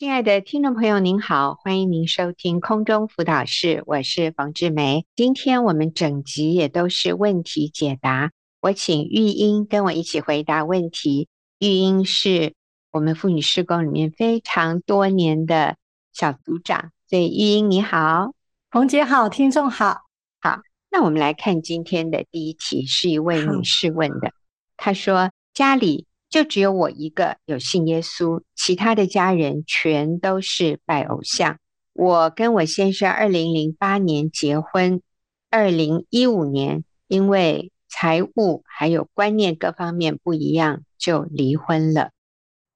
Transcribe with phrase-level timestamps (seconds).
[0.00, 5.04] 亲爱的听众朋友，您好，欢迎您收听空中辅导室，我是冯志梅。
[5.14, 8.30] 今天我们整集也都是问题解答，
[8.62, 11.28] 我请玉英跟我一起回答问题。
[11.58, 12.54] 玉英是
[12.90, 15.76] 我们妇女事工里面非常多年的
[16.14, 18.32] 小组长，所以玉英你好，
[18.70, 19.98] 冯姐好，听众好。
[20.40, 24.32] 好，那我们来看今天的第一题，是一位女士问的，
[24.78, 26.06] 她说家里。
[26.30, 31.58] 就只有我一个有信耶稣，其他的家人全都是拜偶像。
[31.92, 35.02] 我跟我先生二零零八年结婚，
[35.50, 42.12] 二零一五年因为财务还有观念各方面不一样，就离婚了。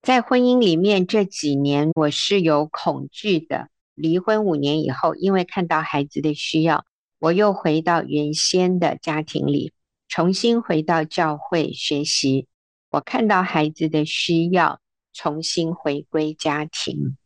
[0.03, 3.69] 在婚姻里面这几年，我是有恐惧的。
[3.95, 6.85] 离婚五年以后，因为看到孩子的需要，
[7.21, 9.73] 我又回到原先的家庭里，
[10.09, 12.49] 重新回到教会学习。
[12.95, 14.79] 我看到孩子的需要，
[15.13, 17.17] 重新回归家庭。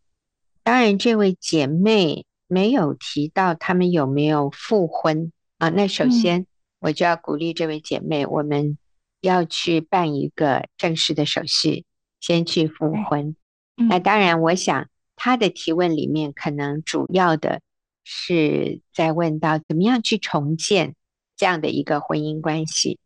[0.63, 5.69] 当然，这位姐妹没有提到他们有没有复婚啊。
[5.69, 6.47] 那首先，
[6.79, 8.79] 我就要鼓励这位姐妹，我们
[9.21, 11.85] 要去办一个正式的手续，
[12.19, 13.37] 先去复婚。
[13.77, 17.61] 那当然，我想她的提问里面可能主要的
[18.05, 20.95] 是在问到怎么样去重建
[21.37, 22.99] 这样的一个婚姻关系，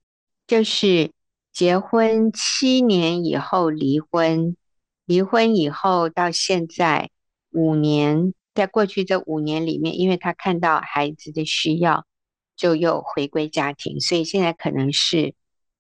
[0.46, 1.10] 就是。
[1.52, 4.56] 结婚七年以后离婚，
[5.04, 7.10] 离婚以后到现在
[7.50, 12.06] 五年，在过去这五年里面，因为他看到孩子的需要，
[12.56, 15.34] 就又回归家庭，所以现在可能是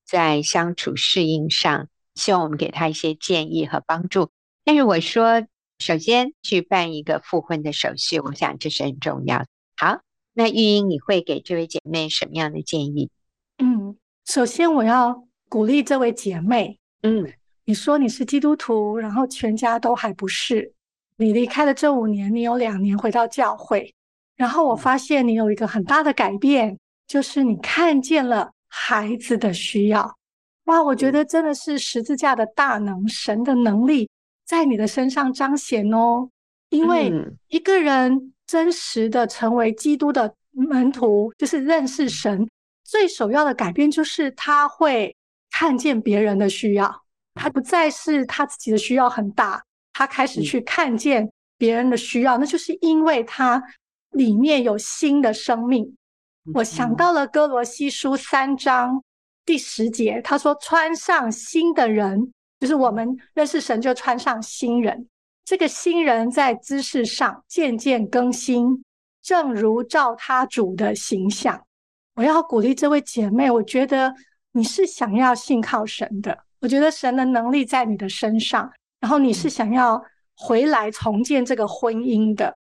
[0.04, 4.28] 在相处适应上，希望我们给他一些建议和帮助。
[4.64, 5.46] 但是我说，
[5.78, 9.46] 首先去办一个复婚的手续，我想这是很重要。
[9.74, 10.02] 好，
[10.34, 13.08] 那玉英，你会给这位姐妹什么样的建议？
[13.56, 15.26] 嗯，首先我要。
[15.52, 17.30] 鼓励这位姐妹，嗯，
[17.66, 20.72] 你说你是基督徒，然后全家都还不是。
[21.18, 23.94] 你离开了这五年，你有两年回到教会，
[24.34, 30.16] 然后我发现你有一个很大的改变，就是你看见了孩子的需要。
[30.64, 34.08] 哇，我觉得真的是十字架的大能，神的能力
[34.46, 36.30] 在你的身上彰显哦。
[36.70, 37.12] 因为
[37.48, 42.48] 一个人真实的成为基督的门徒，就是认识神，
[42.82, 45.14] 最首要的改变就是他会。
[45.52, 47.04] 看见别人的需要，
[47.34, 53.62] 他不再是他自己的需要很大，他开始去看见别人的需要，那就是因为他
[54.10, 55.96] 里面有新的生命。
[56.54, 59.04] 我想到了哥罗西书三章
[59.44, 65.06] 第十节，他说：“穿上新的人，就是我们认识神就穿上新人。
[65.44, 68.82] 这个新人在姿势上渐渐更新，
[69.22, 71.62] 正如照他主的形象。”
[72.16, 74.12] 我要鼓励这位姐妹，我觉得。
[74.52, 78.70] 你是想要信靠神的，我觉得神的能力在你的身上，
[79.00, 80.02] 然后你是想要
[80.36, 82.56] 回来重建这个婚姻的。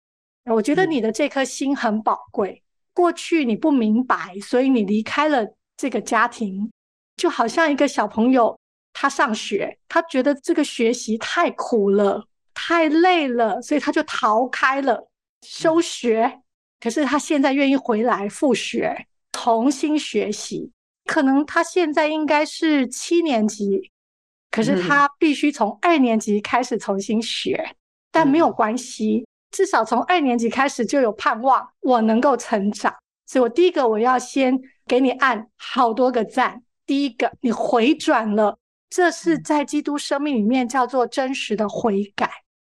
[0.45, 2.63] 我觉得你的这颗心很宝贵。
[2.93, 5.47] 过去你不明白，所以你离开了
[5.77, 6.71] 这个家庭，
[7.17, 8.59] 就好像一个小朋友，
[8.93, 15.09] 他上学，他觉得这个学习太苦了，太累了，所以他就逃开了，
[15.43, 16.41] 休学。
[16.81, 20.73] 可是他现在愿意回来复学，重新学习。
[21.07, 23.91] 可能他现在应该是七年级，
[24.51, 27.77] 可是他必须从二年级开始重新学，嗯、
[28.11, 32.95] 但没有关系，至少从二年级开始就有盼望，我能够成长。
[33.27, 36.63] 所以我第一个我要先给你按好多个赞。
[36.85, 38.57] 第一个，你回转了，
[38.89, 42.31] 这是在基督生命里面叫做真实的悔改，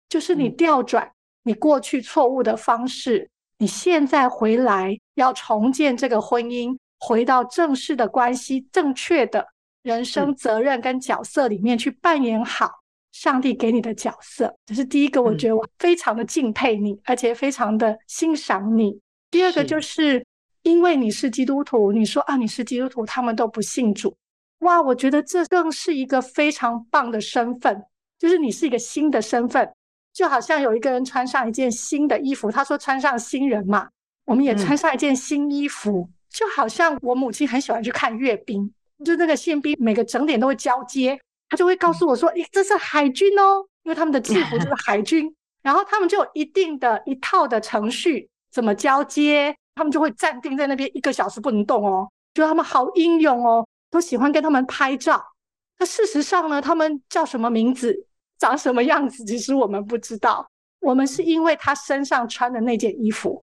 [0.07, 1.11] 就是你调转
[1.43, 6.77] 你过去错误的方式，你现在回来要重建这个婚姻。
[7.05, 9.45] 回到正式的关系，正确的
[9.81, 12.71] 人生责任跟角色里面去扮演好
[13.11, 15.21] 上帝给你的角色，这是第一个。
[15.21, 18.97] 我觉得我非常的敬佩你，而且非常的欣赏你。
[19.29, 20.25] 第二个就是
[20.61, 24.15] 因为你是基督徒，你说啊，你是基督徒，他们都不信主，
[24.59, 27.83] 哇，我觉得这更是一个非常棒的身份，
[28.17, 29.69] 就是你是一个新的身份，
[30.13, 33.89] 就好像有一个人穿上一件新的衣服，他说穿上新人嘛，
[34.23, 36.09] 我们也穿上一件新衣服。
[36.33, 38.73] 就好像我母亲很喜欢去看阅兵，
[39.05, 45.31] 就那个宪兵每个整点都会交接，他就会告诉我说：“诶，这是海军哦，因为他们的制服就是海军，
[45.61, 55.23] 然后他们就有一定的一套的程序，怎么交接，他们就会站定在那边一个小时不能动哦，觉得他们好英勇哦，都喜欢跟他们拍照。
[55.77, 58.07] 那事实上呢，他们叫什么名字，
[58.39, 60.49] 长什么样子，其实我们不知道，
[60.79, 63.43] 我们是因为他身上穿的那件衣服，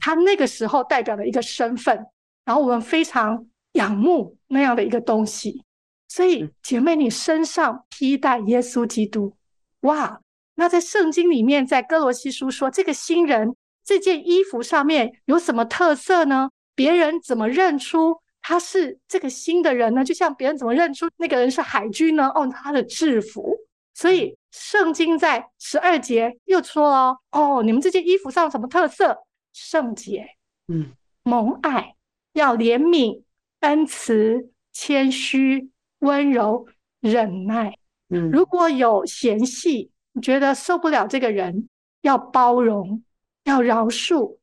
[0.00, 2.02] 他那个时候代表的一个身份。”
[2.44, 5.62] 然后我们非常仰慕那样的一个东西，
[6.08, 9.36] 所以姐妹，你身上披戴耶稣基督，
[9.80, 10.20] 哇！
[10.54, 16.50] 那在圣经里面，在哥罗西书说，这个新人这件衣服上面有什么特色呢？
[16.74, 20.04] 别人怎么认出他是这个新的人呢？
[20.04, 22.30] 就像别人怎么认出那个人是海军呢？
[22.34, 23.56] 哦，他的制服。
[23.94, 29.16] 所以圣经在十二节又说了：哦，你们这件衣服上有什么特色？
[29.54, 30.26] 圣洁，
[30.68, 30.92] 嗯，
[31.22, 31.94] 蒙爱，
[32.32, 33.22] 要怜悯、
[33.60, 35.70] 恩慈、谦虚、
[36.00, 36.66] 温柔、
[37.00, 37.74] 忍耐。
[38.08, 41.68] 嗯，如果有嫌隙，你觉得受不了这个人，
[42.02, 43.02] 要包容，
[43.44, 44.36] 要饶恕，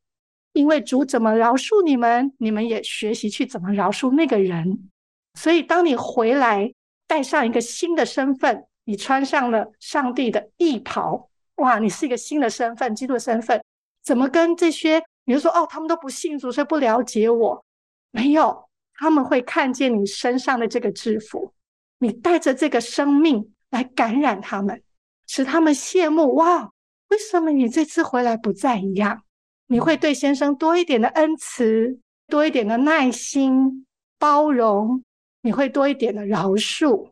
[0.54, 4.90] 因为主怎么饶恕你们，你们也学习去怎么饶恕那个人。
[5.36, 6.74] 所以，当你回来
[7.08, 13.64] 带上一个新的身份，你穿上了上帝的义袍，哇，你是一个新的身份，基督的身份，
[14.04, 17.64] 怎么跟这些，比如说哦，他们都不信主，所以不了解我，
[18.12, 21.54] 没有，他们会看见你身上的这个制服，
[22.00, 24.82] 你带着这个生命来感染他们。
[25.28, 26.72] 使他们羡慕哇！
[27.10, 29.22] 为什么你这次回来不再一样？
[29.68, 33.86] 你会对先生多一点的恩慈，多一点的耐心、
[34.18, 35.04] 包容，
[35.44, 37.12] 你会多一点的饶恕，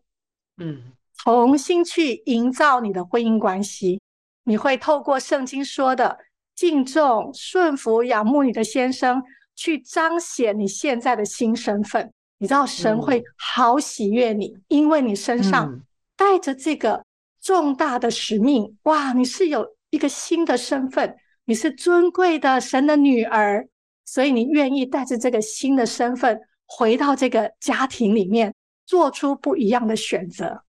[0.58, 4.02] 嗯，重新去营造你的婚姻关系。
[4.46, 6.18] 你会透过圣经说的
[6.56, 9.22] 敬重、顺服、仰慕你的先生，
[9.58, 12.10] 去彰显你现在的新身份。
[12.38, 15.82] 你知道神会好喜悦你，嗯、因为你身上
[16.16, 17.04] 带着这个。
[17.40, 19.14] 重大的使命哇！
[19.14, 21.16] 你是有一个新的身份，
[21.46, 23.70] 你是尊贵的神的女儿，
[24.04, 28.54] 所以你愿意带着这个新的身份回到这个家庭里面，
[28.86, 30.64] 做出不一样的选择。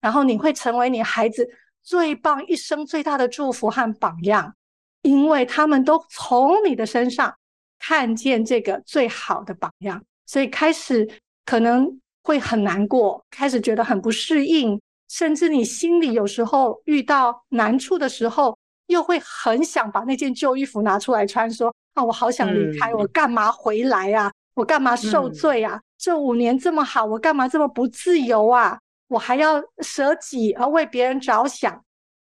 [0.00, 1.48] 然后你会成为你孩子
[1.84, 4.56] 最棒、一生最大的祝福和榜样，
[5.02, 7.32] 因为他们都从你的身上
[7.78, 11.08] 看见这个最好的榜样，所以开始
[11.44, 14.80] 可能会很难过，开始觉得很不适应。
[15.08, 18.56] 甚至你心里有时候遇到难处的时候，
[18.86, 24.32] 又会很想把那件旧衣服拿出来穿，说：“啊，我好想离开，我干嘛回来啊？
[24.54, 25.80] 我干嘛受罪啊？
[25.98, 28.78] 这五年这么好，我干嘛这么不自由啊？
[29.08, 31.80] 我还要舍己而为别人着想。”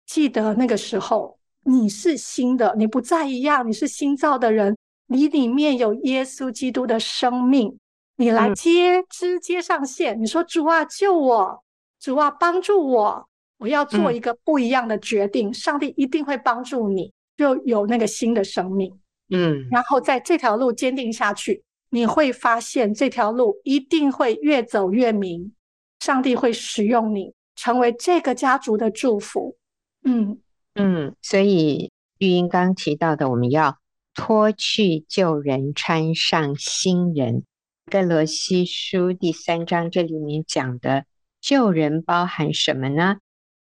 [0.07, 4.75] 记得那个时候，你是新的，你不再一样，你是新造的人，
[5.09, 7.79] 你里面有耶稣基督的生命，
[8.17, 11.65] 你来接枝接上线，你说：“主啊，救我！”
[11.99, 13.29] 主啊，帮助我！
[13.59, 15.49] 我要做一个不一样的决定。
[15.49, 18.97] 嗯、上帝一定会帮助你，就有那个新的生命。
[19.31, 25.53] 嗯，然后在这条路坚定下去，你会发现这条路一定会越走越明。
[26.01, 29.57] 上帝会使用你，成为这个家族的祝福。
[30.05, 30.39] 嗯
[30.75, 33.77] 嗯，所以玉英刚提到的，我们要
[34.19, 37.45] 脱去旧人，穿上新人。
[37.89, 41.05] 哥罗西书第三章这里面讲的。
[41.41, 43.19] 旧人包含什么呢？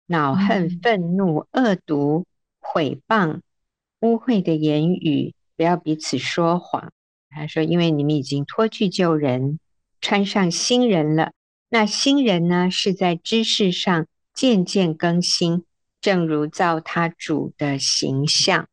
[0.06, 2.28] 恼恨、愤怒、恶毒、
[2.60, 3.40] 毁谤、
[4.02, 6.92] 污秽的言语，不要彼此说谎。
[7.32, 9.60] 他说：“因为你们已经脱去旧人，
[10.02, 11.32] 穿上新人了。
[11.70, 14.06] 那新人呢，是在知识上
[14.36, 15.64] 渐渐更新，
[16.00, 18.68] 正如造他主的形象。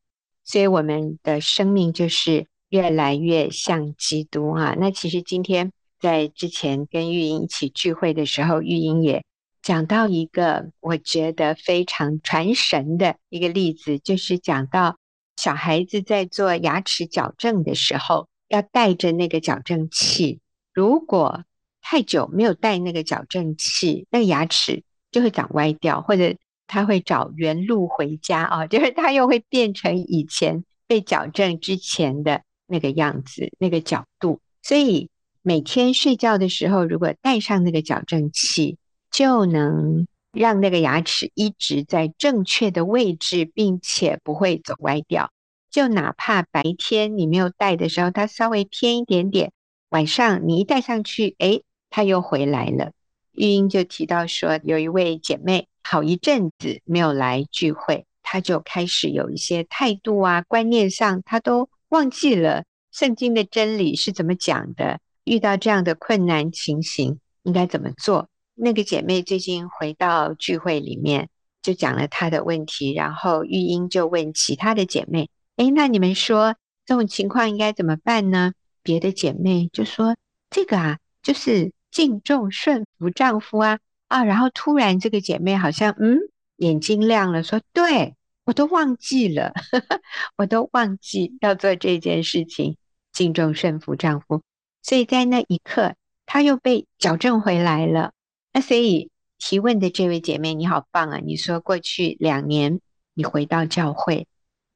[0.50, 4.74] 所以我们的生命就是越来越像基督啊。
[4.78, 5.70] 那其实今天。”
[6.00, 9.22] 在之前跟玉英一起聚会的时候，玉英也
[9.60, 14.96] 讲到一个我觉得非常传神的一个例子，就是讲到
[15.36, 20.40] 小孩子在做牙齿矫正的时候，要带着那个矫正器。
[20.72, 21.44] 如果
[21.82, 26.34] 太久没有带那个矫正器，那个牙齿就会长歪掉，或者
[26.70, 35.10] 他会找原路回家啊，就是他又会变成以前被矫正之前的那个样子、那个角度，所以。
[35.42, 38.76] 每天睡觉的时候，如果戴上那个矫正器，
[39.10, 45.30] 就能让那个牙齿一直在正确的位置，并且不会走歪掉。
[45.70, 49.50] 就哪怕白天你没有戴的时候，它稍微偏一点点，
[49.88, 52.92] 晚上你一戴上去，诶，它又回来了。
[53.32, 65.00] 玉英就提到说，有一位姐妹好一阵子没有来聚会，她就开始有一些态度啊、观念上，她都忘记了圣经的真理是怎么讲的。
[65.24, 68.28] 遇到这样的困难情形，应该怎么做？
[68.54, 71.28] 那个姐妹最近回到聚会里面，
[71.62, 80.16] 就讲了她的问题，然后玉英就问其他的姐妹：“诶，那你们说这种情况应该怎么办呢？”别的姐妹就说
[80.50, 83.78] ：“这个啊，就是敬重顺服丈夫啊
[84.10, 86.18] 啊！”然后突然这个姐妹好像嗯
[86.56, 90.00] 眼睛亮了，说：“对，我都忘记了，呵呵，
[90.36, 92.76] 我都忘记要做这件事情，
[93.12, 94.42] 敬重顺服丈夫。”
[94.82, 95.94] 所以在那一刻，
[96.26, 98.12] 她又被矫正回来了。
[98.52, 101.18] 那所以提问的这位姐妹，你好棒啊！
[101.24, 102.80] 你说过去两年，
[103.14, 104.26] 你回到教会，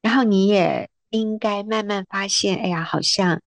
[0.01, 3.41] 然后你也应该慢慢发现，哎呀，好像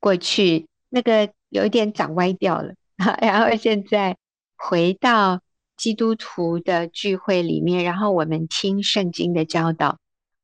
[0.00, 2.74] 过去那个有一点长歪掉了，
[3.20, 4.16] 然后现在
[4.56, 5.40] 回到
[5.76, 9.98] 基督徒的聚会里面，然后我们听圣经的教导，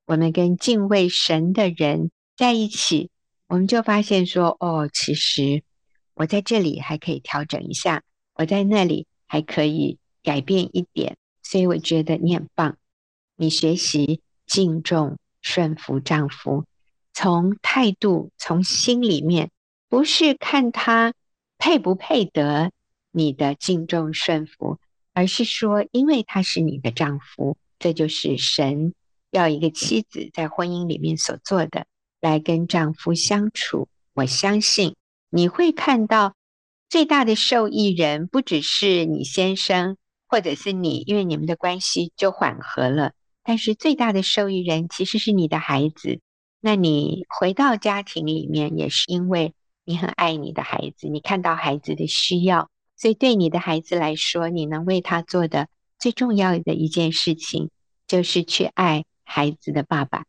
[0.06, 3.10] 我们跟敬畏神的人在一起，
[3.46, 5.62] 我们就发现说，哦，其实
[6.14, 8.02] 我在这里还可以调整一下，
[8.34, 12.76] 我在那里还可以改变一点，所以我觉得你很棒。
[13.36, 16.66] 你学习敬重、顺服丈夫，
[17.14, 19.50] 从态度、从心里面，
[19.88, 21.14] 不是看他
[21.56, 22.70] 配不配得
[23.10, 24.78] 你的敬重、顺服，
[25.12, 28.94] 而是说，因为他是你的丈夫，这就是神
[29.30, 31.86] 要一个妻子在婚姻里面所做的，
[32.20, 33.88] 来跟丈夫相处。
[34.14, 34.96] 我相信
[35.30, 36.34] 你会看到
[36.88, 43.12] 最大的受益人，不只是你先生，或者是你，因为你们的关系就缓和了。
[43.42, 46.20] 但是最大的受益人其实是你的孩子。
[46.60, 52.68] 那你回到家庭里面，也是因为你很爱你的孩子，你看到孩子的需要，
[53.00, 57.70] 所以对你的孩子来说，你能为他做的最重要的一件事情，
[58.06, 60.24] 就是去爱孩子的爸爸。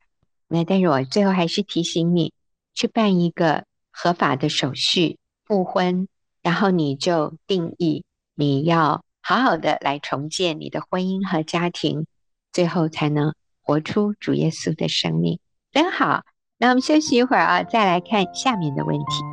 [0.48, 2.32] 那但是我最后还是提醒你，
[2.74, 6.08] 去办一个合法的手续复婚，
[6.42, 12.06] 然后你就定义你要好好的来重建你的婚姻和家庭。
[12.54, 15.40] 最后才能活出主耶稣的生命，
[15.72, 16.24] 真好。
[16.58, 19.31] 那我们休息一会儿啊，再来看下面的问题。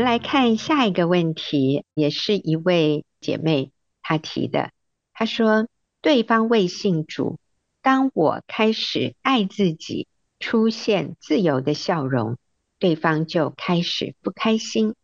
[0.00, 4.70] 们来看下一个问题，也是一位姐妹她提的，
[5.12, 5.68] 她说。
[6.02, 7.38] 对方未信主，
[7.82, 12.38] 当我开始爱自己，出现自由的笑容，
[12.78, 14.94] 对方就开始不开心。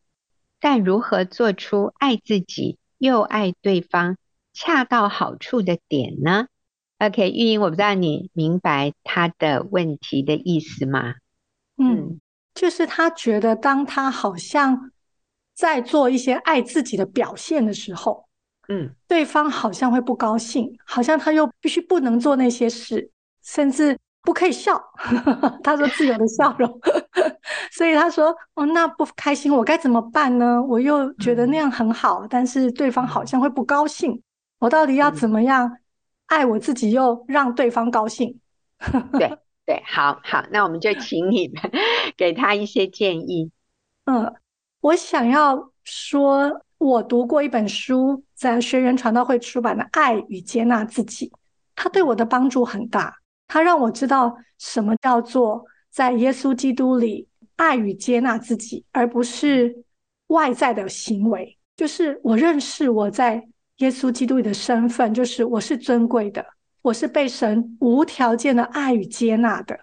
[0.59, 4.17] 但如何做出爱自己又爱对方
[4.55, 6.47] 恰到好处的点呢
[6.99, 11.17] ？OK，玉英，我不知道你明白他的问题的意思吗？
[11.77, 12.23] 嗯，
[12.57, 14.91] 就是他觉得，当他好像
[15.55, 18.27] 在做一些爱自己的表现的时候。
[18.69, 23.09] 嗯，对方好像会不高兴，好像他又必须不能做那些事，
[23.45, 24.83] 甚至不可以笑。
[25.63, 26.69] 他说自由的笑容，
[27.71, 30.61] 所以他说哦，那不开心，我该怎么办呢？
[30.61, 34.21] 我又觉得那样很好，嗯、但是对方好像会不高兴，
[34.59, 35.79] 我到底要怎么样
[36.27, 38.41] 爱我自己，又让对方高兴？
[39.13, 41.71] 对对，好好，那我们就请你们
[42.17, 43.51] 给他一些建议。
[44.07, 44.33] 嗯，
[44.81, 46.63] 我想要说。
[46.79, 51.27] 我读过一本书，在学园传道会出版的《爱与接纳自己》，
[51.75, 53.17] 它对我的帮助很大。
[53.49, 59.75] 它让我知道什么叫做在耶稣基督里爱与接纳自己，而不是
[60.27, 61.57] 外在的行为。
[61.79, 63.43] 就是我认识我在
[63.79, 66.45] 耶稣基督里的身份，就是我是尊贵的，
[66.87, 69.77] 我是被神无条件的爱与接纳的，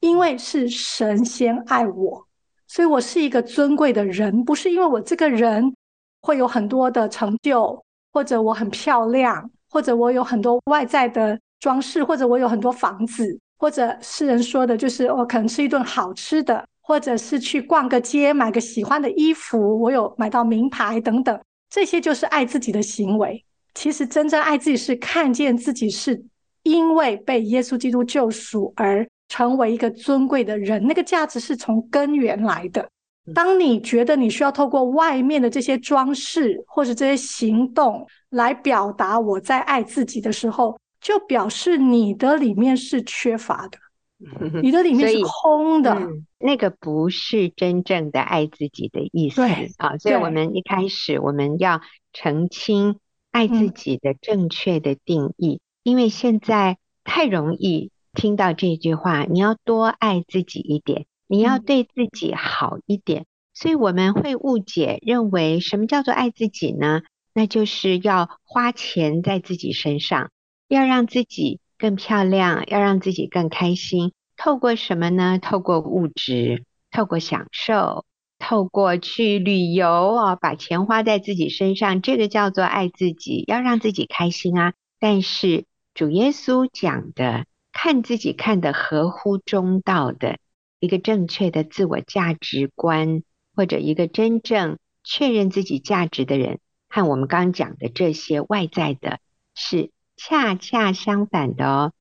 [0.00, 2.26] 因为是神先爱我，
[2.66, 5.74] 所以我是一个尊贵的人，不是因为我这个人。
[6.22, 21.40] 会有很多的成就，或者我很漂亮，或者我有很多外在的装饰，或者我有很多房子，或者世人说的就是我可能吃一顿好吃的，或者是去逛个街买个喜欢的衣服，我有买到名牌等等，
[21.70, 23.42] 这些就是爱自己的行为。
[23.72, 26.22] 其实真正爱自己是看见自己是
[26.62, 32.88] 因为被耶稣基督救赎而成为一个尊贵的人，那个价值是从根源来的。
[33.34, 43.78] 当你觉得你需要透过外面的这些装饰或者这些行动来表达我在爱自己的时候，就表示你的里面是缺乏的，
[44.62, 45.92] 你的里面是空的。
[45.94, 49.42] 嗯，那个不是真正的爱自己的意思
[49.76, 49.96] 啊！
[49.98, 51.80] 所以我们一开始我们要
[52.12, 52.98] 澄清
[53.30, 61.06] 爱自己的正确的定义，嗯，因为现在太容易听到这句话，你要多爱自己一点。
[61.32, 67.02] 你要对自己好一点，所以我们会误解，认为什么叫做爱自己呢？
[67.32, 70.32] 那就是要花钱在自己身上，
[70.66, 74.10] 要让自己更漂亮，要让自己更开心。
[74.36, 75.38] 透过什么呢？
[75.38, 78.04] 透过物质，透过享受，
[78.40, 84.72] 透过去旅游啊，把钱花在自己身上，这个叫做爱自己，要让自己开心啊。
[84.98, 90.38] 但是主耶稣讲的，看自己看得合乎中道的。
[90.78, 93.22] 一个正确的自我价值观，
[93.54, 99.20] 或者一个真正确认自己价值的人，和我们刚刚讲的这些外在的，
[99.54, 101.92] 是恰恰相反的哦。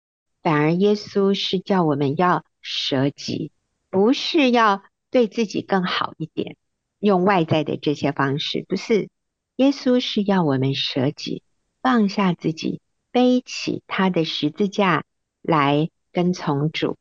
[0.41, 3.51] 反而耶稣是叫我们要舍己，
[3.89, 4.81] 不是要
[5.11, 6.55] 对自己更好一点，
[6.99, 9.09] 用外在的这些方式，不是。
[9.57, 11.43] 耶稣是要我们舍己，
[11.81, 12.79] 放下自己，
[13.11, 15.03] 背起他的十字架
[15.41, 16.97] 来跟从主。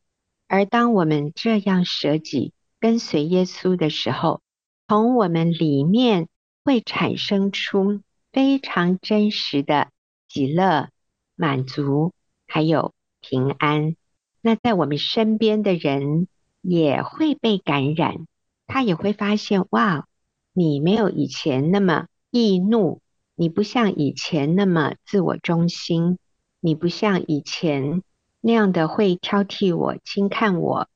[0.47, 4.41] 而当我们这样舍己，跟随耶稣的时候，
[4.87, 6.29] 从我们里面
[6.65, 8.01] 会产生出
[8.33, 9.89] 非常真实的
[10.29, 10.89] 喜乐、
[11.35, 12.13] 满足，
[12.47, 13.97] 还有平安。
[14.41, 16.29] 那在我们身边的人
[16.63, 18.27] 也会被感染，
[18.67, 20.07] 他也会发现：哇，
[20.53, 22.07] 你没有以前那么。
[22.31, 23.01] 易怒，
[23.41, 26.19] 你不像以前那么自我中心，
[26.59, 28.03] 你不像以前
[28.41, 30.89] 那样的会挑剔我、轻看我，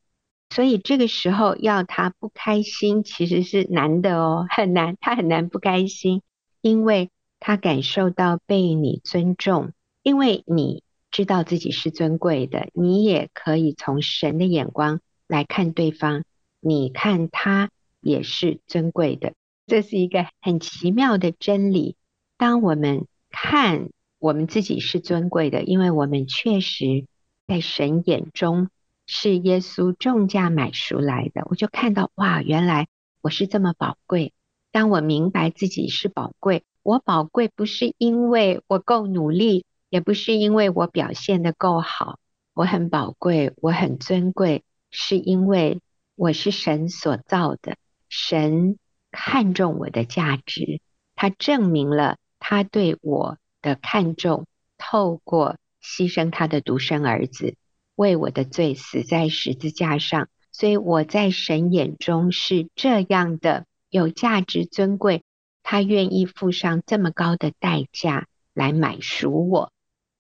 [0.51, 6.21] 所以这个时候要他不开心其实是难的哦，很难，他很难不开心，
[6.61, 9.71] 因为他感受到被你尊重，
[10.03, 10.83] 因为你
[11.13, 16.25] 知道自己是尊贵的，你也可以从神的眼光来看对方，
[16.59, 17.71] 你看他
[18.01, 19.35] 也是尊贵的。
[19.69, 21.95] 这是一个很奇妙的真理。
[22.43, 27.07] 当我们看我们自己是尊贵的，因为我们确实
[27.47, 28.69] 在神眼中
[29.07, 32.89] 是耶稣重价买赎来的，我就看到哇，原来
[33.21, 34.33] 我是这么宝贵。
[34.73, 42.19] 当我明白自己是宝贵，我宝贵不是因为我够努力，也不是因为我表现得够好，
[42.55, 45.81] 我很宝贵，我很尊贵，是因为
[46.17, 47.77] 我是神所造的，
[48.09, 48.79] 神。
[49.13, 50.81] 看重我的价值，
[51.15, 54.47] 他证明了他对我的看重，
[54.77, 57.55] 透过牺牲他的独生儿子，
[57.95, 60.29] 为我的罪死在十字架上。
[60.51, 65.23] 所以我在神眼中是这样的有价值、尊贵。
[65.63, 69.71] 他愿意付上这么高的代价来买赎我，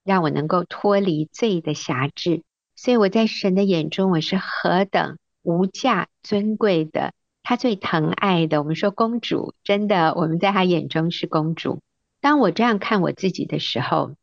[0.04, 2.44] 让我能够脱离罪的辖制。
[2.76, 7.12] 所以我在神的眼中，我是何等无价、尊贵的。
[7.42, 11.80] 他最疼爱的，我们说公主，真的，我们在他眼中是公主。
[12.22, 14.14] 当我这样看我自己的时候，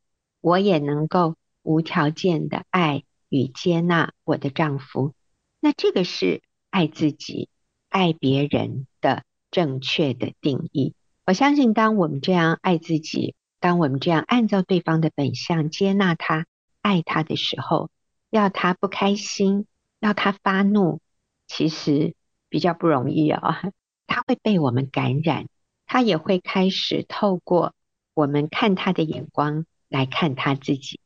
[0.42, 5.14] 我也能够无条件的爱与接纳我的丈夫。
[5.60, 7.50] 那这个是爱自己、
[7.90, 10.96] 爱别人的正确的定义。
[11.28, 16.48] 我相信，当我们这样爱自己，当我们这样按照对方的本相接纳他、
[16.82, 17.92] 爱他的时候，
[18.32, 19.68] 要他不开心，
[20.00, 21.02] 要他发怒，
[21.46, 22.16] 其实。
[22.52, 23.74] 比较不容易啊、哦，
[24.08, 25.46] 他会被我们感染，
[25.86, 27.76] 他也会开始透过
[28.13, 31.00] 我们看他的眼光来看他自己，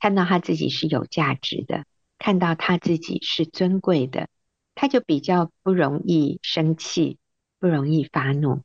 [0.00, 1.84] 看到他自己是有价值的，
[2.18, 4.28] 看到他自己是尊贵的，
[4.74, 7.18] 他就比较不容易生气，
[7.58, 8.62] 不容易发怒。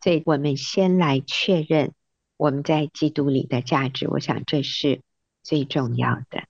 [0.00, 1.92] 所以我们先来确认
[2.36, 5.00] 我们在基督里的价值，我想这是
[5.42, 6.44] 最重要的。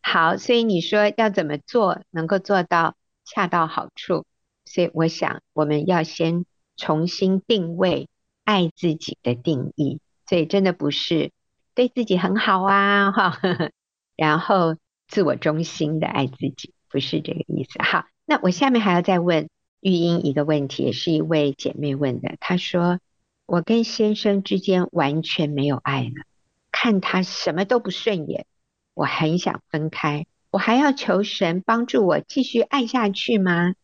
[0.00, 2.94] 好，所以你说要怎么做能够做到
[3.24, 4.24] 恰到好处？
[4.64, 6.44] 所以我想，我们要先
[6.76, 8.08] 重新定位
[8.44, 10.00] 爱自己的定义。
[10.26, 11.32] 所以真的不是
[11.74, 13.38] 对自己很好啊，哈，
[14.16, 14.76] 然后
[15.08, 17.82] 自我中心的爱自己，不是这个意思。
[17.82, 19.48] 好，那我下面还要再问
[19.80, 22.36] 玉英一个问题，也是一位姐妹问的。
[22.40, 23.00] 她说
[23.46, 26.24] ：“我跟先生之间完全没有爱了，
[26.72, 28.46] 看他什么都不顺眼，
[28.94, 30.26] 我很想分开。
[30.50, 33.74] 我还要求神帮助我继续爱下去吗？”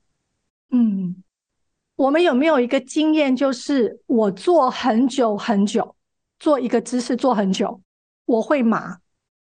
[0.72, 1.22] 嗯，
[1.96, 5.96] 我们有没有一个经验，就是我做很久很久，
[6.40, 7.80] 做一个姿势做很久，
[8.24, 8.98] 我会麻，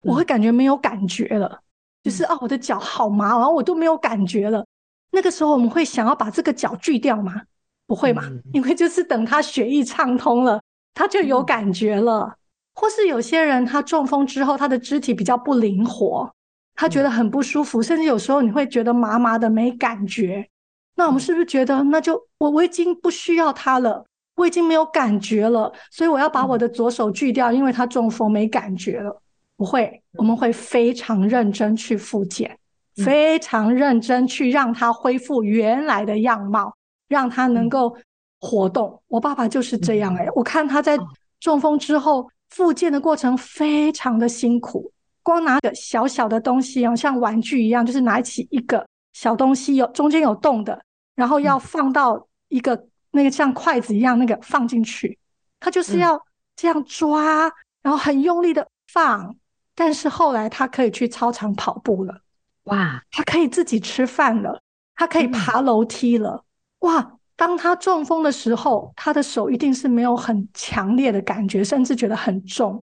[0.03, 1.61] 我会感觉没有感觉了，嗯、
[2.05, 4.65] 就是啊，我的脚好麻，然后我都没有感觉了。
[5.11, 7.43] 那个时候我们会想要把这个脚锯掉吗？
[7.87, 10.61] 不会嘛，嗯、因为就是等他血液畅通了，
[10.95, 12.21] 他就有感觉了。
[12.23, 12.37] 嗯、
[12.75, 16.31] 或是有些人他中风之后，他的肢体比较不灵活，
[16.75, 20.49] 他觉得很不舒服，嗯、甚至有时候你会觉得麻麻的没感觉。
[20.97, 24.05] 那我们是不是觉得，那就我我已经不需要他了，
[24.37, 29.21] 我已经没有感觉了，所以我要把我的左手锯掉，因为他中风没感觉了。
[29.57, 32.59] 不会，我们会非常认真去复健，
[33.03, 36.73] 非常认真去让他恢复原来的样貌，
[37.09, 37.97] 让他能够
[38.41, 39.03] 活动。
[39.09, 40.99] 我爸爸就是这样哎，我看他在
[41.41, 50.79] 中风之后复健的过程非常的辛苦，光拿个小小的东西哦，像玩具一样，就是拿起一个小东西有中间有洞的。
[51.15, 52.79] 然后要放到一个
[53.11, 55.19] 那个像筷子一样那个放进去，
[55.61, 56.21] 他就是要
[56.55, 57.51] 这样抓，
[57.83, 59.37] 然后很用力的放。
[59.75, 62.23] 但是后来他可以去操场跑步了，
[62.65, 63.03] 哇！
[63.11, 64.61] 他可以自己吃饭了，
[64.95, 66.45] 他可以爬楼梯了，
[66.81, 67.13] 哇！
[67.37, 72.83] 当他中风的时候，他的手一定是没有很强烈的感觉，甚至觉得很重，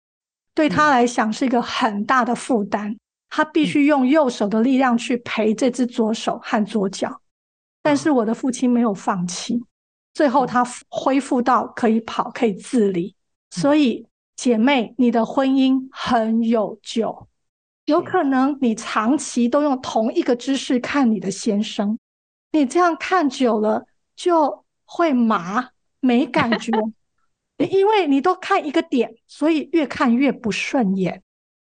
[0.54, 2.98] 对他来讲是一个很大的负担。
[3.30, 7.22] 他必须用右手的力量去陪这只左手和左脚。
[7.82, 9.64] 但是我的父亲没有放弃，
[10.14, 13.16] 最后他恢复到可以跑、可以自理。
[13.50, 17.28] 所以，姐妹，你的婚姻很有救。
[17.86, 21.98] 有可能你长期都用同一个姿势看你的先生，
[22.52, 25.70] 你这样看久了就会麻，
[26.00, 26.72] 没感觉，
[27.72, 31.22] 因为你都看一个点，所以越看越不顺眼。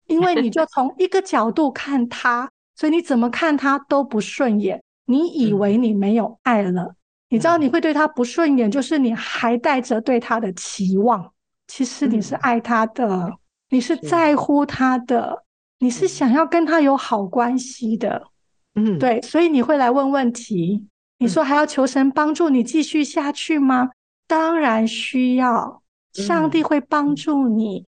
[0.05, 4.83] 因为你就从一个角度看他，所以你怎么看他都不顺眼。
[5.05, 6.95] 你以为你没有爱了，
[7.33, 11.33] 你知道你会对他不顺眼，就是你还带着对他的期望。
[11.65, 13.33] 其实你是爱他的，
[13.71, 15.43] 你是在乎他的。
[15.79, 18.27] 你是想要跟他有好关系的，
[18.75, 20.85] 嗯，对，所以你会来问问题。
[21.17, 23.89] 你说还要求神帮助你继续下去吗？
[24.27, 25.81] 当然需要，
[26.13, 27.83] 上帝会帮助你。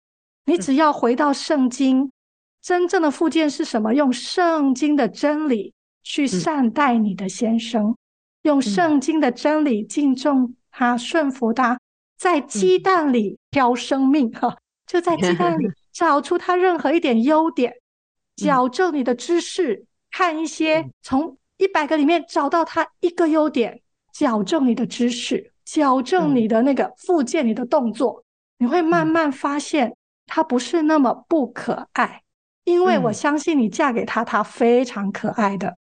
[0.47, 2.11] 你只要回到圣经，
[2.63, 3.95] 真正的复健是什么？
[3.95, 7.95] 用圣经的真理去善待你的先生，
[8.45, 11.79] 用圣经的真理敬重他、顺服他，
[12.17, 17.75] 在鸡蛋里挑生命，哈，就在鸡蛋里 找出他任何一点优点。
[18.37, 23.81] 矫正你的姿势，看一些从一百个里面找到他一个优点，
[24.13, 28.25] 矫正你的知识，矫正你的那个复健你的动作，
[28.59, 32.23] 你会慢慢发现他不是那么不可爱，
[32.65, 35.77] 因为我相信你嫁给他，他非常可爱的，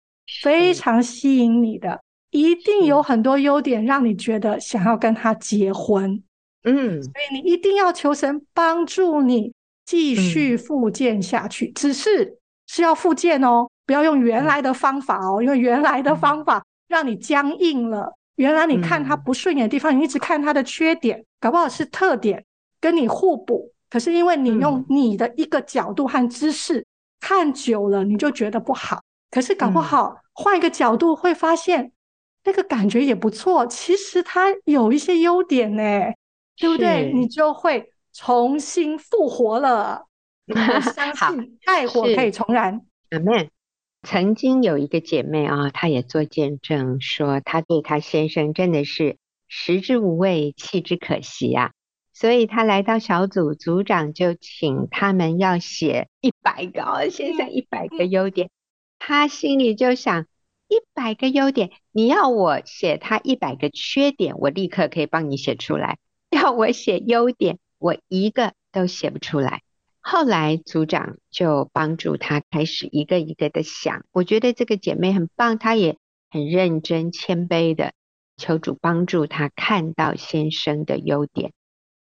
[0.43, 6.24] 非常吸引你的，一定有很多优点让你觉得想要跟他结婚。
[6.63, 9.54] 嗯，所以你一定要求神帮助你
[9.86, 12.39] 继续复健下去，只是。
[12.67, 18.13] 是要复健哦，不要用原来的方法哦，因为原来的方法让你僵硬了。
[18.36, 22.46] 原来你看他不顺眼的地方，你一直看他的缺点，搞不好是特点，
[22.80, 23.74] 跟你互补。
[23.89, 26.86] 可是因为你用你的一个角度和姿势
[27.20, 29.02] 看久了，你就觉得不好。
[29.32, 31.91] 可是搞不好换一个角度会发现
[32.43, 33.65] 那个感觉也不错。
[33.67, 35.84] 其实他有一些优点呢，
[36.58, 37.12] 对不对？
[37.13, 40.08] 你就会重新复活了。
[40.47, 40.56] 我
[40.91, 42.82] 相信爱火可以重燃。
[43.12, 43.49] 阿门。
[44.04, 51.71] 曾经有一个姐妹啊，她也做见证说，她对她先生真的是食之无味，弃之可惜啊。
[52.12, 58.49] 所以她来到小组，组长就请他们要写一百个先生一百个优点。
[58.97, 60.25] 她心里就想，
[60.67, 65.95] 一百个优点，你要我写他一百个缺点，我立刻可以帮你写出来；
[66.30, 69.62] 要我写优点，我一个都写不出来。
[69.99, 75.97] 后来组长就帮助他开始一个一个的想，我觉得这个姐妹很棒，她也
[76.32, 77.93] 很认真谦卑的
[78.38, 81.51] 求主帮助她看到先生的优点，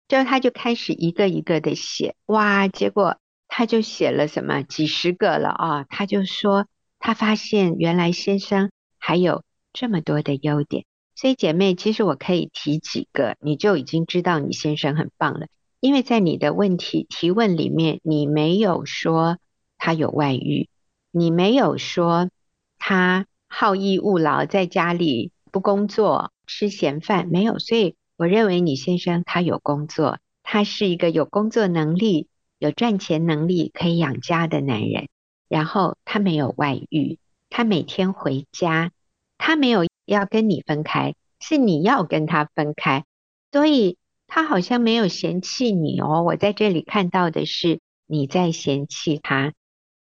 [0.08, 6.68] 之后她就开始一个一个的写，哇，结果她就写了什么几十个了啊，她就说
[7.00, 8.70] 她发现原来先生
[9.00, 9.44] 还有
[9.80, 10.86] 这么多的优点，
[11.16, 15.46] 所以姐妹，其实我可以提几个，你就已经知道你先生很棒了。
[15.80, 19.38] 因为在你的问题提问里面，你没有说
[19.78, 20.68] 他有外遇，
[21.12, 22.32] 你没有说
[22.80, 27.60] 他好逸恶劳，在家里不工作吃闲饭，没有。
[27.60, 35.08] 所以我认为你先生他有工作，他是一个有工作能力、有赚钱能力可以养家的男人。
[35.48, 37.20] 然后他没有外遇，
[37.52, 38.92] 他每天回家，
[39.38, 43.06] 他没有要跟你分开，是你要跟他分开，
[43.52, 43.98] 所以。
[44.30, 49.54] 他好像没有嫌弃你哦，我在这里看到的是你在嫌弃他。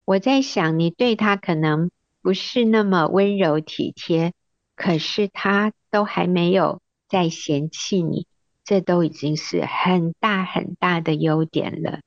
[0.05, 1.91] 我在想，你对他可能
[2.21, 4.31] 不是那么温柔体贴，
[4.77, 8.25] 可是他都还没有在嫌弃你，
[8.63, 11.99] 这都已经是很大很大的优点了。